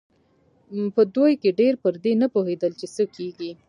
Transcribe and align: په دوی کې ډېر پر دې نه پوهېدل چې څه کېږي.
په 0.95 1.01
دوی 1.15 1.33
کې 1.41 1.49
ډېر 1.59 1.73
پر 1.83 1.93
دې 2.03 2.13
نه 2.21 2.27
پوهېدل 2.33 2.71
چې 2.79 2.85
څه 2.95 3.03
کېږي. 3.15 3.51